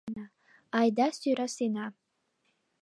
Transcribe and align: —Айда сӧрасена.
—Айда 0.79 1.07
сӧрасена. 1.19 1.85